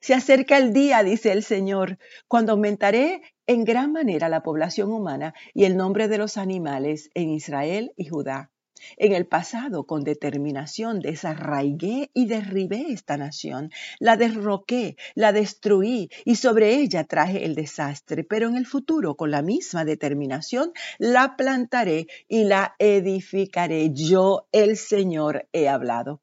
Se 0.01 0.15
acerca 0.15 0.59
el 0.59 0.73
día, 0.73 1.03
dice 1.03 1.33
el 1.33 1.43
Señor, 1.43 1.99
cuando 2.29 2.53
aumentaré 2.53 3.23
en 3.47 3.65
gran 3.65 3.91
manera 3.91 4.29
la 4.29 4.43
población 4.43 4.93
humana 4.93 5.35
y 5.53 5.65
el 5.65 5.77
nombre 5.77 6.09
de 6.09 6.19
los 6.19 6.37
animales 6.37 7.11
en 7.15 7.31
Israel 7.31 7.93
y 7.97 8.05
Judá. 8.05 8.54
En 8.97 9.13
el 9.13 9.27
pasado, 9.27 9.85
con 9.85 10.05
determinación, 10.05 11.01
desarraigué 11.01 12.11
y 12.15 12.27
derribé 12.27 12.87
esta 12.91 13.17
nación, 13.17 13.71
la 13.99 14.17
derroqué, 14.17 14.97
la 15.15 15.33
destruí 15.33 16.11
y 16.25 16.37
sobre 16.37 16.75
ella 16.77 17.05
traje 17.05 17.45
el 17.45 17.55
desastre, 17.55 18.25
pero 18.25 18.49
en 18.49 18.57
el 18.57 18.67
futuro, 18.67 19.17
con 19.17 19.31
la 19.31 19.43
misma 19.43 19.85
determinación, 19.85 20.73
la 20.99 21.37
plantaré 21.37 22.07
y 22.29 22.45
la 22.45 22.75
edificaré. 22.79 23.91
Yo, 23.93 24.49
el 24.53 24.77
Señor, 24.77 25.49
he 25.53 25.69
hablado. 25.69 26.21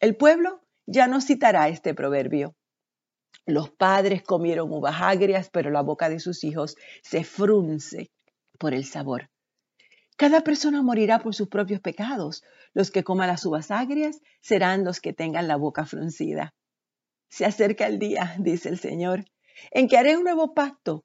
El 0.00 0.16
pueblo 0.16 0.62
ya 0.86 1.06
no 1.06 1.20
citará 1.20 1.68
este 1.68 1.94
proverbio. 1.94 2.54
Los 3.46 3.70
padres 3.70 4.22
comieron 4.22 4.72
uvas 4.72 4.96
agrias, 5.00 5.50
pero 5.50 5.70
la 5.70 5.82
boca 5.82 6.08
de 6.08 6.20
sus 6.20 6.44
hijos 6.44 6.76
se 7.02 7.24
frunce 7.24 8.10
por 8.58 8.74
el 8.74 8.84
sabor. 8.84 9.31
Cada 10.16 10.42
persona 10.42 10.82
morirá 10.82 11.18
por 11.18 11.34
sus 11.34 11.48
propios 11.48 11.80
pecados. 11.80 12.42
Los 12.74 12.90
que 12.90 13.04
coman 13.04 13.28
las 13.28 13.44
uvas 13.44 13.70
agrias 13.70 14.20
serán 14.40 14.84
los 14.84 15.00
que 15.00 15.12
tengan 15.12 15.48
la 15.48 15.56
boca 15.56 15.84
fruncida. 15.84 16.54
Se 17.28 17.44
acerca 17.44 17.86
el 17.86 17.98
día, 17.98 18.36
dice 18.38 18.68
el 18.68 18.78
Señor, 18.78 19.24
en 19.70 19.88
que 19.88 19.98
haré 19.98 20.16
un 20.16 20.24
nuevo 20.24 20.54
pacto 20.54 21.04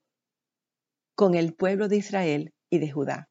con 1.16 1.36
el 1.36 1.54
pueblo 1.54 1.88
de 1.88 1.98
Israel 1.98 2.54
y 2.70 2.80
de 2.80 2.92
Judá. 2.92 3.30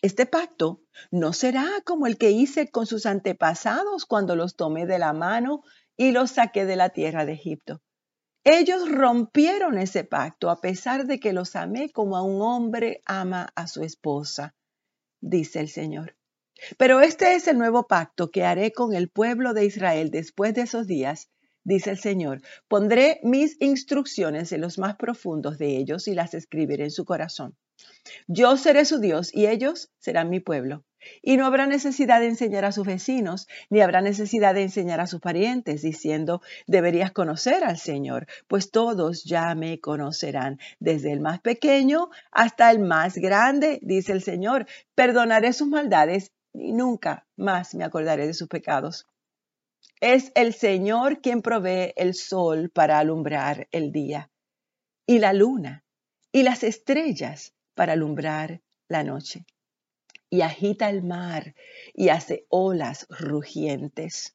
Este 0.00 0.26
pacto 0.26 0.80
no 1.12 1.32
será 1.32 1.68
como 1.84 2.06
el 2.06 2.18
que 2.18 2.32
hice 2.32 2.68
con 2.68 2.86
sus 2.86 3.06
antepasados 3.06 4.04
cuando 4.04 4.34
los 4.34 4.56
tomé 4.56 4.86
de 4.86 4.98
la 4.98 5.12
mano 5.12 5.62
y 5.96 6.10
los 6.10 6.32
saqué 6.32 6.64
de 6.64 6.74
la 6.74 6.88
tierra 6.88 7.24
de 7.24 7.34
Egipto. 7.34 7.80
Ellos 8.44 8.90
rompieron 8.90 9.78
ese 9.78 10.02
pacto 10.02 10.50
a 10.50 10.60
pesar 10.60 11.06
de 11.06 11.20
que 11.20 11.32
los 11.32 11.54
amé 11.54 11.90
como 11.90 12.16
a 12.16 12.22
un 12.22 12.42
hombre 12.42 13.00
ama 13.06 13.48
a 13.54 13.68
su 13.68 13.84
esposa, 13.84 14.54
dice 15.22 15.60
el 15.60 15.70
Señor. 15.70 16.16
Pero 16.76 17.00
este 17.00 17.34
es 17.34 17.48
el 17.48 17.56
nuevo 17.56 17.86
pacto 17.86 18.30
que 18.30 18.44
haré 18.44 18.72
con 18.72 18.94
el 18.94 19.08
pueblo 19.08 19.54
de 19.54 19.64
Israel 19.64 20.10
después 20.10 20.52
de 20.52 20.62
esos 20.62 20.86
días, 20.86 21.30
dice 21.64 21.90
el 21.90 21.98
Señor. 21.98 22.42
Pondré 22.68 23.20
mis 23.22 23.56
instrucciones 23.60 24.52
en 24.52 24.60
los 24.60 24.78
más 24.78 24.96
profundos 24.96 25.56
de 25.56 25.78
ellos 25.78 26.06
y 26.08 26.14
las 26.14 26.34
escribiré 26.34 26.84
en 26.84 26.90
su 26.90 27.06
corazón. 27.06 27.56
Yo 28.26 28.56
seré 28.56 28.84
su 28.84 28.98
Dios 28.98 29.34
y 29.34 29.46
ellos 29.46 29.90
serán 29.98 30.30
mi 30.30 30.40
pueblo. 30.40 30.84
Y 31.20 31.36
no 31.36 31.46
habrá 31.46 31.66
necesidad 31.66 32.20
de 32.20 32.28
enseñar 32.28 32.64
a 32.64 32.72
sus 32.72 32.86
vecinos, 32.86 33.48
ni 33.70 33.80
habrá 33.80 34.00
necesidad 34.00 34.54
de 34.54 34.62
enseñar 34.62 35.00
a 35.00 35.08
sus 35.08 35.20
parientes, 35.20 35.82
diciendo, 35.82 36.42
deberías 36.66 37.10
conocer 37.10 37.64
al 37.64 37.78
Señor, 37.78 38.26
pues 38.46 38.70
todos 38.70 39.24
ya 39.24 39.54
me 39.56 39.80
conocerán, 39.80 40.60
desde 40.78 41.12
el 41.12 41.20
más 41.20 41.40
pequeño 41.40 42.10
hasta 42.30 42.70
el 42.70 42.78
más 42.78 43.16
grande, 43.16 43.80
dice 43.82 44.12
el 44.12 44.22
Señor. 44.22 44.66
Perdonaré 44.94 45.52
sus 45.52 45.68
maldades 45.68 46.32
y 46.52 46.72
nunca 46.72 47.26
más 47.36 47.74
me 47.74 47.84
acordaré 47.84 48.26
de 48.26 48.34
sus 48.34 48.48
pecados. 48.48 49.08
Es 50.00 50.30
el 50.34 50.52
Señor 50.54 51.20
quien 51.20 51.42
provee 51.42 51.92
el 51.96 52.14
sol 52.14 52.70
para 52.70 52.98
alumbrar 52.98 53.68
el 53.72 53.90
día, 53.90 54.30
y 55.06 55.18
la 55.18 55.32
luna, 55.32 55.84
y 56.30 56.44
las 56.44 56.62
estrellas 56.62 57.54
para 57.74 57.94
alumbrar 57.94 58.60
la 58.88 59.04
noche. 59.04 59.46
Y 60.30 60.40
agita 60.40 60.88
el 60.88 61.02
mar 61.02 61.54
y 61.94 62.08
hace 62.08 62.46
olas 62.48 63.06
rugientes. 63.10 64.34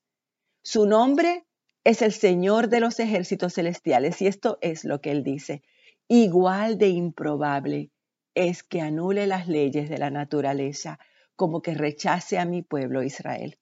Su 0.61 0.85
nombre 0.85 1.45
es 1.83 2.01
el 2.01 2.11
Señor 2.11 2.67
de 2.67 2.79
los 2.79 2.99
ejércitos 2.99 3.53
celestiales, 3.53 4.21
y 4.21 4.27
esto 4.27 4.57
es 4.61 4.83
lo 4.83 4.99
que 4.99 5.11
él 5.11 5.23
dice. 5.23 5.63
Igual 6.07 6.77
de 6.77 6.89
improbable 6.89 7.91
es 8.35 8.63
que 8.63 8.81
anule 8.81 9.25
las 9.27 9.47
leyes 9.47 9.89
de 9.89 9.97
la 9.97 10.09
naturaleza 10.09 10.99
como 11.35 11.61
que 11.61 11.73
rechace 11.73 12.37
a 12.37 12.45
mi 12.45 12.61
pueblo 12.61 13.03
Israel. 13.03 13.57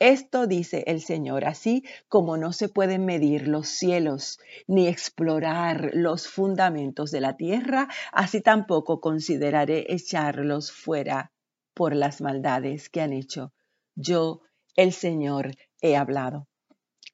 Esto 0.00 0.46
dice 0.46 0.82
el 0.86 1.02
Señor, 1.02 1.44
así 1.44 1.84
como 2.08 2.38
no 2.38 2.54
se 2.54 2.70
pueden 2.70 3.04
medir 3.04 3.46
los 3.46 3.68
cielos 3.68 4.40
ni 4.66 4.88
explorar 4.88 5.90
los 5.92 6.26
fundamentos 6.26 7.10
de 7.10 7.20
la 7.20 7.36
tierra, 7.36 7.86
así 8.10 8.40
tampoco 8.40 9.02
consideraré 9.02 9.84
echarlos 9.92 10.72
fuera 10.72 11.32
por 11.74 11.94
las 11.94 12.22
maldades 12.22 12.88
que 12.88 13.02
han 13.02 13.12
hecho. 13.12 13.52
Yo, 13.94 14.40
el 14.74 14.94
Señor, 14.94 15.52
he 15.82 15.96
hablado. 15.96 16.48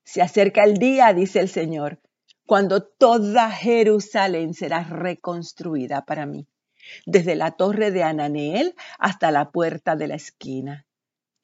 Se 0.04 0.22
acerca 0.22 0.62
el 0.62 0.78
día, 0.78 1.12
dice 1.12 1.40
el 1.40 1.48
Señor, 1.48 2.00
cuando 2.46 2.84
toda 2.84 3.50
Jerusalén 3.50 4.54
será 4.54 4.84
reconstruida 4.84 6.04
para 6.04 6.24
mí 6.24 6.46
desde 7.04 7.34
la 7.34 7.50
torre 7.52 7.90
de 7.90 8.04
Ananeel 8.04 8.76
hasta 9.00 9.32
la 9.32 9.50
puerta 9.50 9.96
de 9.96 10.06
la 10.06 10.14
esquina. 10.14 10.85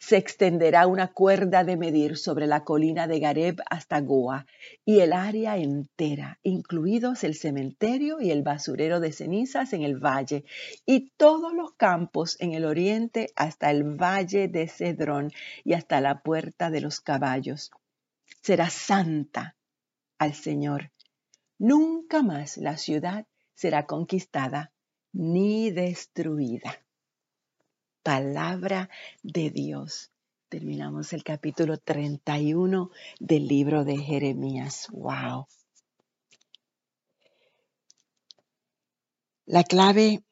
Se 0.04 0.16
extenderá 0.16 0.88
una 0.88 1.12
cuerda 1.12 1.62
de 1.62 1.76
medir 1.76 2.18
sobre 2.18 2.48
la 2.48 2.64
colina 2.64 3.06
de 3.06 3.20
Gareb 3.20 3.60
hasta 3.70 4.00
Goa 4.00 4.46
y 4.84 4.98
el 4.98 5.12
área 5.12 5.56
entera, 5.58 6.40
incluidos 6.42 7.22
el 7.22 7.36
cementerio 7.36 8.20
y 8.20 8.32
el 8.32 8.42
basurero 8.42 8.98
de 8.98 9.12
cenizas 9.12 9.72
en 9.72 9.82
el 9.82 10.04
valle, 10.04 10.44
y 10.84 11.10
todos 11.10 11.54
los 11.54 11.74
campos 11.74 12.36
en 12.40 12.52
el 12.52 12.64
oriente 12.64 13.32
hasta 13.36 13.70
el 13.70 13.84
valle 13.84 14.48
de 14.48 14.66
Cedrón 14.66 15.30
y 15.62 15.74
hasta 15.74 16.00
la 16.00 16.20
puerta 16.20 16.68
de 16.68 16.80
los 16.80 17.00
caballos. 17.00 17.70
Será 18.42 18.70
santa 18.70 19.54
al 20.18 20.34
Señor. 20.34 20.90
Nunca 21.58 22.24
más 22.24 22.56
la 22.56 22.76
ciudad 22.76 23.24
será 23.54 23.86
conquistada 23.86 24.72
ni 25.12 25.70
destruida. 25.70 26.82
Palabra 28.02 28.90
de 29.22 29.50
Dios. 29.50 30.10
Terminamos 30.48 31.12
el 31.12 31.22
capítulo 31.22 31.78
31 31.78 32.90
del 33.20 33.46
libro 33.46 33.84
de 33.84 33.96
Jeremías. 33.96 34.88
¡Wow! 34.90 35.46
La 39.46 39.62
clave 39.62 40.24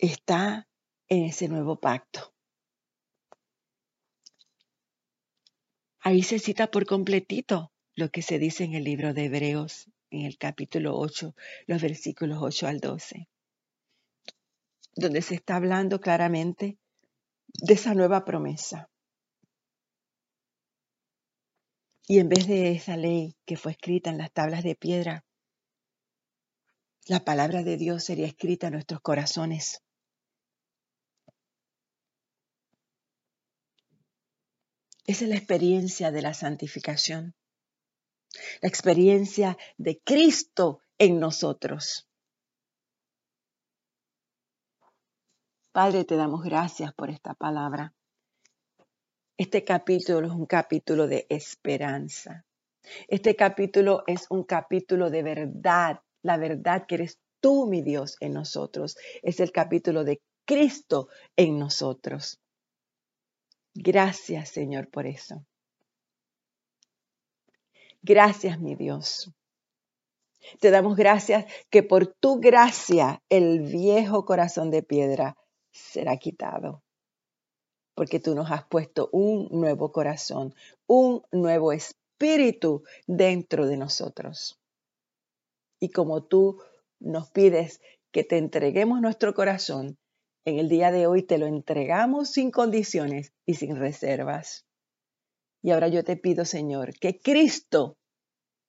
está 0.00 0.66
en 1.08 1.26
ese 1.26 1.46
nuevo 1.46 1.78
pacto. 1.78 2.34
Ahí 6.00 6.24
se 6.24 6.40
cita 6.40 6.72
por 6.72 6.86
completito 6.86 7.70
lo 7.94 8.10
que 8.10 8.22
se 8.22 8.40
dice 8.40 8.64
en 8.64 8.74
el 8.74 8.82
libro 8.82 9.14
de 9.14 9.26
Hebreos, 9.26 9.88
en 10.10 10.26
el 10.26 10.38
capítulo 10.38 10.98
8, 10.98 11.36
los 11.68 11.80
versículos 11.80 12.38
8 12.40 12.66
al 12.66 12.80
12 12.80 13.28
donde 14.98 15.22
se 15.22 15.36
está 15.36 15.54
hablando 15.54 16.00
claramente 16.00 16.76
de 17.46 17.74
esa 17.74 17.94
nueva 17.94 18.24
promesa. 18.24 18.90
Y 22.08 22.18
en 22.18 22.28
vez 22.28 22.48
de 22.48 22.72
esa 22.72 22.96
ley 22.96 23.36
que 23.46 23.56
fue 23.56 23.72
escrita 23.72 24.10
en 24.10 24.18
las 24.18 24.32
tablas 24.32 24.64
de 24.64 24.74
piedra, 24.74 25.24
la 27.06 27.24
palabra 27.24 27.62
de 27.62 27.76
Dios 27.76 28.02
sería 28.02 28.26
escrita 28.26 28.66
en 28.66 28.72
nuestros 28.72 29.00
corazones. 29.00 29.82
Esa 35.06 35.24
es 35.24 35.30
la 35.30 35.36
experiencia 35.36 36.10
de 36.10 36.22
la 36.22 36.34
santificación, 36.34 37.36
la 38.60 38.68
experiencia 38.68 39.56
de 39.76 40.00
Cristo 40.00 40.82
en 40.98 41.20
nosotros. 41.20 42.07
Padre, 45.78 46.04
te 46.04 46.16
damos 46.16 46.42
gracias 46.42 46.92
por 46.92 47.08
esta 47.08 47.34
palabra. 47.34 47.94
Este 49.36 49.62
capítulo 49.62 50.26
es 50.26 50.32
un 50.32 50.46
capítulo 50.46 51.06
de 51.06 51.24
esperanza. 51.28 52.44
Este 53.06 53.36
capítulo 53.36 54.02
es 54.08 54.26
un 54.28 54.42
capítulo 54.42 55.08
de 55.08 55.22
verdad, 55.22 56.00
la 56.24 56.36
verdad 56.36 56.84
que 56.88 56.96
eres 56.96 57.20
tú, 57.38 57.68
mi 57.68 57.80
Dios, 57.80 58.16
en 58.18 58.32
nosotros. 58.32 58.96
Es 59.22 59.38
el 59.38 59.52
capítulo 59.52 60.02
de 60.02 60.20
Cristo 60.44 61.10
en 61.36 61.60
nosotros. 61.60 62.40
Gracias, 63.72 64.48
Señor, 64.48 64.90
por 64.90 65.06
eso. 65.06 65.46
Gracias, 68.02 68.58
mi 68.58 68.74
Dios. 68.74 69.30
Te 70.58 70.72
damos 70.72 70.96
gracias 70.96 71.44
que 71.70 71.84
por 71.84 72.08
tu 72.08 72.40
gracia 72.40 73.22
el 73.28 73.60
viejo 73.60 74.24
corazón 74.24 74.72
de 74.72 74.82
piedra 74.82 75.36
será 75.70 76.16
quitado. 76.16 76.82
Porque 77.94 78.20
tú 78.20 78.34
nos 78.34 78.50
has 78.50 78.64
puesto 78.64 79.08
un 79.12 79.48
nuevo 79.50 79.90
corazón, 79.92 80.54
un 80.86 81.22
nuevo 81.32 81.72
espíritu 81.72 82.84
dentro 83.06 83.66
de 83.66 83.76
nosotros. 83.76 84.60
Y 85.80 85.90
como 85.90 86.24
tú 86.24 86.60
nos 87.00 87.30
pides 87.30 87.80
que 88.12 88.24
te 88.24 88.38
entreguemos 88.38 89.00
nuestro 89.00 89.34
corazón, 89.34 89.98
en 90.44 90.58
el 90.58 90.68
día 90.68 90.90
de 90.90 91.06
hoy 91.06 91.22
te 91.22 91.38
lo 91.38 91.46
entregamos 91.46 92.30
sin 92.30 92.50
condiciones 92.50 93.32
y 93.44 93.54
sin 93.54 93.76
reservas. 93.76 94.64
Y 95.62 95.72
ahora 95.72 95.88
yo 95.88 96.04
te 96.04 96.16
pido, 96.16 96.44
Señor, 96.44 96.94
que 96.98 97.20
Cristo 97.20 97.98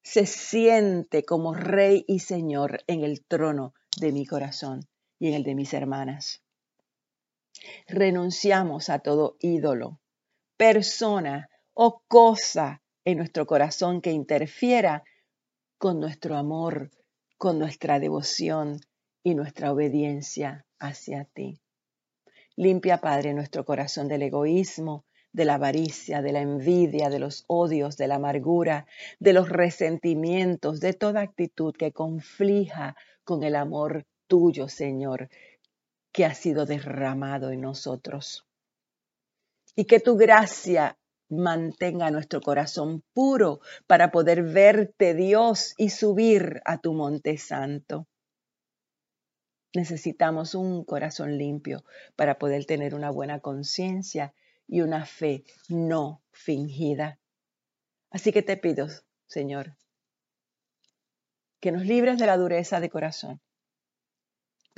se 0.04 0.26
siente 0.26 1.24
como 1.24 1.54
Rey 1.54 2.04
y 2.08 2.20
Señor 2.20 2.84
en 2.88 3.04
el 3.04 3.24
trono 3.26 3.74
de 4.00 4.12
mi 4.12 4.26
corazón 4.26 4.88
y 5.20 5.30
en 5.30 5.36
el 5.36 5.44
de 5.44 5.56
mis 5.56 5.74
hermanas. 5.74 6.42
Renunciamos 7.88 8.90
a 8.90 9.00
todo 9.00 9.38
ídolo, 9.40 10.00
persona 10.58 11.50
o 11.74 12.04
cosa 12.08 12.82
en 13.06 13.18
nuestro 13.18 13.46
corazón 13.46 14.02
que 14.02 14.12
interfiera 14.12 15.04
con 15.78 16.00
nuestro 16.00 16.36
amor, 16.36 16.92
con 17.38 17.58
nuestra 17.58 18.00
devoción 18.00 18.82
y 19.24 19.36
nuestra 19.36 19.72
obediencia 19.72 20.66
hacia 20.80 21.26
ti. 21.26 21.60
Limpia, 22.56 22.98
Padre, 22.98 23.34
nuestro 23.34 23.64
corazón 23.64 24.10
del 24.10 24.24
egoísmo, 24.24 25.06
de 25.32 25.46
la 25.46 25.56
avaricia, 25.56 26.22
de 26.22 26.32
la 26.34 26.42
envidia, 26.42 27.10
de 27.10 27.20
los 27.20 27.46
odios, 27.48 27.96
de 27.98 28.08
la 28.08 28.16
amargura, 28.16 28.88
de 29.20 29.34
los 29.34 29.48
resentimientos, 29.48 30.80
de 30.80 30.94
toda 30.94 31.22
actitud 31.22 31.74
que 31.74 31.94
conflija 31.94 32.96
con 33.24 33.44
el 33.44 33.56
amor 33.56 34.06
tuyo, 34.28 34.68
Señor, 34.68 35.30
que 36.12 36.26
ha 36.26 36.34
sido 36.34 36.66
derramado 36.66 37.52
en 37.52 37.62
nosotros. 37.62 38.46
Y 39.76 39.86
que 39.86 40.00
tu 40.00 40.18
gracia 40.18 40.98
mantenga 41.30 42.10
nuestro 42.12 42.42
corazón 42.42 43.04
puro 43.14 43.62
para 43.88 44.12
poder 44.12 44.44
verte, 44.44 45.14
Dios, 45.14 45.76
y 45.78 45.92
subir 45.92 46.62
a 46.66 46.80
tu 46.80 46.94
monte 46.94 47.38
santo. 47.38 48.08
Necesitamos 49.76 50.56
un 50.56 50.84
corazón 50.84 51.38
limpio 51.38 51.84
para 52.16 52.40
poder 52.40 52.66
tener 52.66 52.96
una 52.96 53.12
buena 53.12 53.40
conciencia 53.40 54.34
y 54.68 54.82
una 54.82 55.06
fe 55.06 55.44
no 55.68 56.24
fingida. 56.32 57.20
Así 58.10 58.32
que 58.32 58.42
te 58.42 58.58
pido, 58.58 58.88
Señor, 59.28 59.76
que 61.60 61.72
nos 61.72 61.86
libres 61.86 62.18
de 62.18 62.26
la 62.26 62.38
dureza 62.38 62.80
de 62.80 62.90
corazón, 62.90 63.40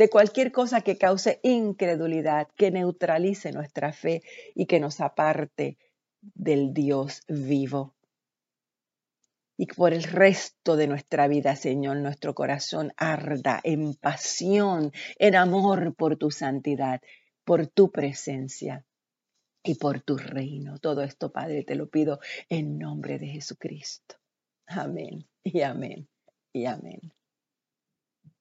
de 0.01 0.09
cualquier 0.09 0.51
cosa 0.51 0.81
que 0.81 0.97
cause 0.97 1.39
incredulidad, 1.43 2.47
que 2.55 2.71
neutralice 2.71 3.51
nuestra 3.51 3.93
fe 3.93 4.23
y 4.55 4.65
que 4.65 4.79
nos 4.79 4.99
aparte 4.99 5.77
del 6.21 6.73
Dios 6.73 7.21
vivo 7.27 7.93
y 9.57 9.67
por 9.67 9.93
el 9.93 10.01
resto 10.01 10.75
de 10.75 10.87
nuestra 10.87 11.27
vida, 11.27 11.55
Señor, 11.55 11.97
nuestro 11.97 12.33
corazón 12.33 12.93
arda 12.97 13.61
en 13.63 13.93
pasión, 13.93 14.91
en 15.19 15.35
amor 15.35 15.93
por 15.93 16.17
tu 16.17 16.31
santidad, 16.31 16.99
por 17.43 17.67
tu 17.67 17.91
presencia 17.91 18.83
y 19.63 19.75
por 19.75 20.01
tu 20.01 20.17
reino. 20.17 20.79
Todo 20.79 21.03
esto, 21.03 21.31
Padre, 21.31 21.63
te 21.63 21.75
lo 21.75 21.91
pido 21.91 22.19
en 22.49 22.79
nombre 22.79 23.19
de 23.19 23.27
Jesucristo. 23.27 24.15
Amén 24.65 25.27
y 25.43 25.61
amén 25.61 26.09
y 26.51 26.65
amén. 26.65 27.20